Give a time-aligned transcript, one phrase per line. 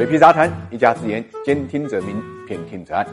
[0.00, 2.16] 水皮杂谈，一家之言，兼听则明，
[2.48, 3.06] 偏听则暗。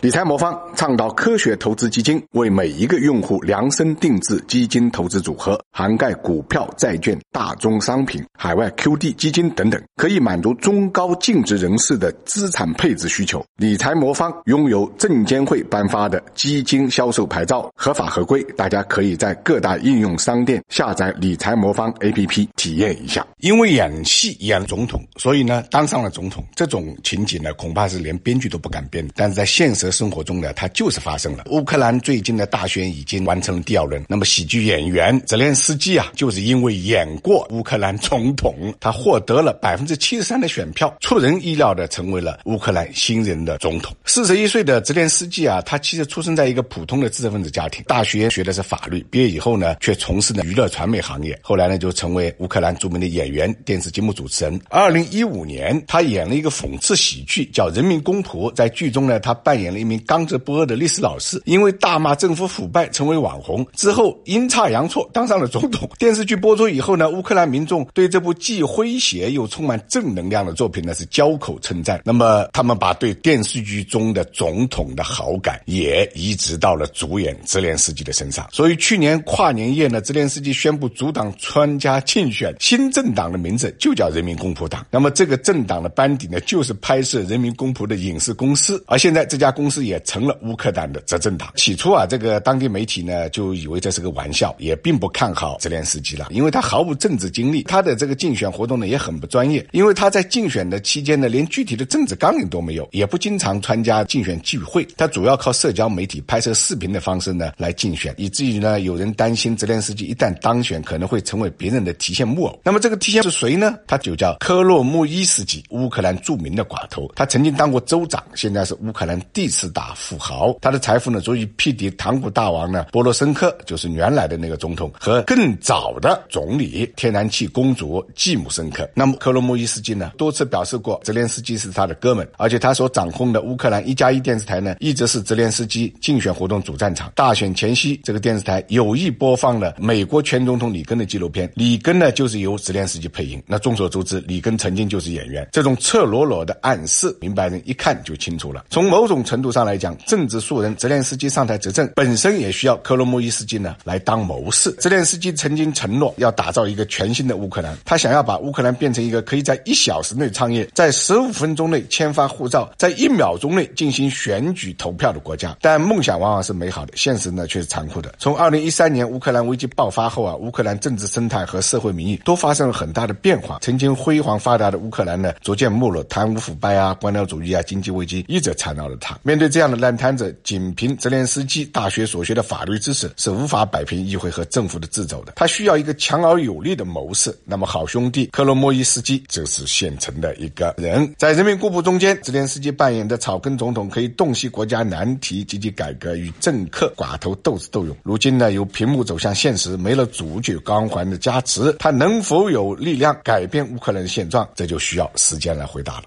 [0.00, 13.42] 理财魔方倡导科学投资基金，为每一个用户量身定制基金投资组合，涵盖股票、债券、大宗商品、海外 QD 基金等等，可以满足中高净值人士的资产配置需求。
[13.56, 18.42] 理财魔方拥有证监会颁发的基金销售牌照，合法合规。
[18.56, 23.26] 大家可以在各大应用商店下载理财魔方 APP 体验一下。
[23.38, 26.44] 因为演戏演总统，所以呢当上了总统。
[26.54, 29.08] 这种情景呢，恐怕是连编剧都不敢编。
[29.14, 29.92] 但是在现实。
[29.92, 31.44] 生活中呢，它就是发生了。
[31.50, 34.02] 乌克兰最近的大选已经完成了第二轮。
[34.08, 43.94] 那么，喜剧演员泽连斯基啊，就是因为演过乌克兰总统，他获得了百分之七十三的选票，出人意料的成为了乌克兰新任的总统。
[44.04, 51.38] 四十一岁的泽连斯基啊，他其实出生在一个普通的知识分子家庭，大学学的是法律，毕业以后呢，却从事了娱乐传媒行业。
[51.42, 54.60] 后来呢，就成为乌克兰著名的演员、电视节目主持人。
[54.68, 58.50] 二零一五年，他演了一个讽刺喜剧，叫《人民公仆》。
[58.54, 63.66] 在剧中呢，他扮演了一名刚直不阿的历史老师，因为大骂政府腐败，成为网红。
[63.74, 65.88] 之后阴差阳错当上了总统。
[65.98, 72.00] 电视剧播出以后呢，乌克兰民众对这部既诙谐又充满正能量的作品呢是交口称赞。
[72.04, 78.48] 那么他们把对电视剧中的总统的好感也移植到了主演泽连斯基的身上。
[78.52, 84.86] 所以去年跨年夜呢，泽连斯基宣布阻挡参加竞选新政党的名字就叫人民公仆党。
[84.90, 88.82] 那么这个政党的班底呢，就是拍摄人民公仆的影视公司。
[88.86, 90.00] 而现在这家公司也。
[90.12, 91.50] 成了乌克兰的执政党。
[91.56, 112.60] 起初啊，这个当地媒体呢就以为这是个玩笑，也并不看好好泽连斯基了，因为他毫无政治经历，他的这个竞选活动呢也很不专业，因为他在竞选的期间呢连具体的政治纲领都没有，也不经常参加竞选聚会，他主要靠社交媒体拍摄视频的方式呢来竞选，以至于呢有人担心泽连斯基一旦当选可能会成为别人的提线木偶。
[112.62, 113.74] 那么这个提线是谁呢？
[113.86, 119.92] 他就叫科洛穆伊斯基，乌克兰著名的寡头，他曾经当过州长，现在是乌克兰第四大。
[119.96, 128.86] 富豪，他的财富呢足以匹敌唐古大王呢波罗申科，就是原来的那个总统和更早的总理天然气公主季姆申科。
[128.92, 137.10] 那么克罗莫伊斯基呢多次表示过，泽连斯基是他的哥们，而且他所掌控的乌克兰一加一电视台呢一直是泽连斯基竞选活动主战场。
[137.14, 143.42] 大选前夕，这个电视台有意播放了美国前总统里根的纪录片，里根呢就是由泽连斯基配音。
[143.46, 148.66] 那众所周知，里根曾经就是演员，这种赤裸裸的暗示，明白人一看就清楚了。
[148.68, 149.96] 从某种程度上来讲。
[150.06, 154.70] 政治素人泽连斯基上台执政，本身也需要克罗莫伊斯基呢来当谋士。
[154.72, 165.56] 泽连斯基曾经承诺要打造一个全新的乌克兰，他想要把乌克兰变成一个可以在一小时内创业，在十五分钟内签发护照，在一秒钟内进行选举投票的国家。
[165.60, 168.12] 但梦想往往是美好的，现实呢却是残酷的。
[168.18, 173.58] 从二零一三年乌克兰危机爆发后啊，乌克兰政治生态和社会民意都发生了很大的变化。
[173.62, 179.18] 曾经辉煌发达的乌克兰呢，逐渐没落，贪污腐败啊，官僚主义啊，经济危机一直缠绕着他。
[179.22, 179.92] 面对这样的烂。
[180.02, 187.36] 摊子仅凭泽连斯基大学所学的法律知识是无法摆平议会和政府的掣肘的，他需要一个强而有力的谋士。
[187.44, 191.14] 那么好兄弟克罗莫伊斯基就是现成的一个人。
[191.18, 197.94] 在人民公仆中间，泽连斯基扮演的草根总统可以洞悉国家难题、积极改革与政客寡头斗智斗勇。
[198.02, 204.48] 如今呢，由屏幕走向现实，没了主角光环的加持，他能否有力量改变乌克兰的现状？
[204.54, 206.04] 这就需要时间来回答了。